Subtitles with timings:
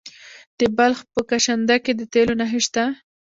[0.59, 2.83] د بلخ په کشنده کې د تیلو نښې شته.